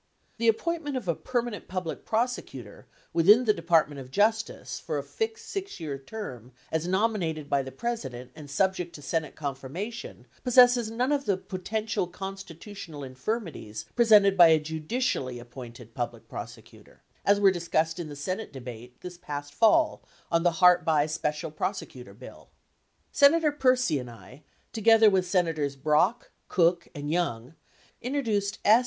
The 0.37 0.47
appointment 0.47 0.97
of 0.97 1.07
a 1.07 1.13
permanent 1.13 1.67
Public 1.67 2.05
Prosecutor, 2.05 2.87
within 3.13 3.45
the 3.45 3.53
De 3.53 3.61
partment 3.61 3.99
of 4.01 4.09
Justice, 4.09 4.79
for 4.79 4.97
a 4.97 5.03
fixed 5.03 5.47
6 5.49 5.79
year 5.79 5.99
term 5.99 6.53
as 6.71 6.87
nominated 6.87 7.47
by 7.47 7.61
the 7.61 7.71
President 7.71 8.31
and 8.33 8.49
subject 8.49 8.95
to 8.95 9.03
Senate 9.03 9.35
confirmation 9.35 10.25
possesses 10.43 10.89
none 10.89 11.11
of 11.11 11.25
the 11.25 11.37
potential 11.37 12.07
constitutional 12.07 13.03
infirmities 13.03 13.85
presented 13.95 14.35
by 14.35 14.47
a 14.47 14.59
judicially 14.59 15.37
appointed 15.37 15.93
Public 15.93 16.27
Prosecutor, 16.27 17.03
as 17.23 17.39
were 17.39 17.51
discussed 17.51 17.99
in 17.99 18.09
the 18.09 18.15
Senate 18.15 18.51
debate 18.51 19.01
this 19.01 19.19
past 19.19 19.53
fall 19.53 20.01
on 20.31 20.41
the 20.41 20.53
Hart 20.53 20.83
Bayh 20.83 21.07
Special 21.07 21.51
Prosecutor 21.51 22.15
bill. 22.15 22.49
Senator 23.11 23.51
Percy 23.51 23.99
and 23.99 24.09
I, 24.09 24.41
together 24.73 25.11
with 25.11 25.27
Senators 25.29 25.75
Brock, 25.75 26.31
Cook, 26.47 26.87
and 26.95 27.11
Young, 27.11 27.53
introduced 28.01 28.57
S. 28.65 28.79